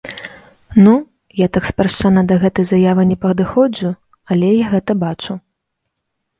Ну, 0.85 0.93
я 1.41 1.47
так 1.57 1.67
спрошчана 1.71 2.23
да 2.33 2.39
гэтай 2.45 2.65
заявы 2.71 3.07
не 3.11 3.17
падыходжу, 3.29 3.95
але 4.33 4.53
я 4.65 4.75
гэта 4.75 4.91
бачу. 5.09 5.41